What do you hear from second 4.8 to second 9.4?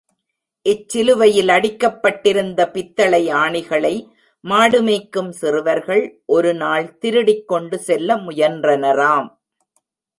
மேய்க்கும் சிறுவர்கள் ஒரு நாள் திருடிக் கொண்டு செல்ல முயன்றனராம்.